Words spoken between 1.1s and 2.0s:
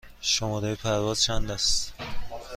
چند است؟